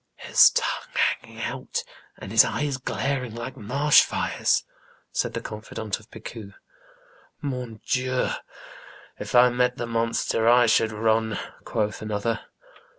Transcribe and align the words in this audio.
"His 0.15 0.49
tongue 0.49 0.95
hanging 0.95 1.39
out, 1.43 1.83
and 2.17 2.31
his 2.31 2.43
eyes 2.43 2.77
glaring 2.77 3.35
like 3.35 3.55
marsh 3.55 4.01
fires!" 4.01 4.65
said 5.11 5.35
the 5.35 5.41
confidant 5.41 5.99
of 5.99 6.09
Picou." 6.09 6.55
Mon 7.43 7.81
Dieu! 7.87 8.29
if 9.19 9.35
I 9.35 9.49
met 9.49 9.77
the 9.77 9.85
monster, 9.85 10.49
I 10.49 10.65
should 10.65 10.91
run," 10.91 11.37
quoth 11.65 12.01
another. 12.01 12.39